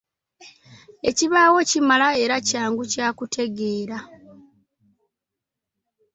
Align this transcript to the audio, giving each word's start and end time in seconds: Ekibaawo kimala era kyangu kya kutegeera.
Ekibaawo 1.09 1.59
kimala 1.69 2.07
era 2.23 2.35
kyangu 2.47 2.83
kya 2.91 3.07
kutegeera. 3.17 3.97